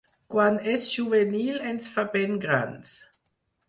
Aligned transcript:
Quan 0.35 0.57
és 0.71 0.87
juvenil 0.93 1.63
ens 1.75 1.93
fa 1.99 2.09
ben 2.19 2.37
grans. 2.49 3.01